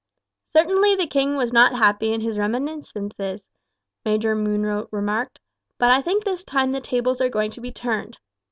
"Certainly 0.57 0.95
the 0.95 1.05
king 1.05 1.35
was 1.37 1.53
not 1.53 1.75
happy 1.75 2.09
with 2.09 2.23
his 2.23 2.39
reminiscences," 2.39 3.45
Major 4.03 4.33
Munro 4.33 4.87
remarked; 4.89 5.39
"but 5.77 5.93
I 5.93 6.01
think 6.01 6.23
this 6.23 6.43
time 6.43 6.71
the 6.71 6.81
tables 6.81 7.21
are 7.21 7.29
going 7.29 7.51
to 7.51 7.61
be 7.61 7.71
turned. 7.71 8.17